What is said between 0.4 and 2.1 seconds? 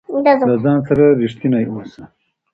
له ځان سره رښتينی اوسه